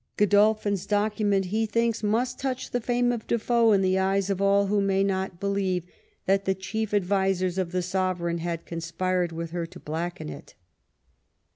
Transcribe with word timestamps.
Godolphin's 0.17 0.87
document, 0.87 1.45
he 1.45 1.67
thinks, 1.67 2.01
'^ 2.01 2.03
must 2.03 2.39
touch 2.39 2.71
the 2.71 2.81
fame 2.81 3.11
of 3.11 3.27
Defoe 3.27 3.71
in 3.71 3.81
the 3.83 3.99
eyes 3.99 4.31
of 4.31 4.41
all 4.41 4.65
who 4.65 4.81
may 4.81 5.03
not 5.03 5.39
believe 5.39 5.85
that 6.25 6.45
the 6.45 6.55
chief 6.55 6.91
advisers 6.91 7.59
of 7.59 7.71
the 7.71 7.83
sovereign 7.83 8.39
had 8.39 8.65
conspired 8.65 9.31
with 9.31 9.51
her 9.51 9.67
to 9.67 9.79
blacken 9.79 10.27
it." 10.27 10.55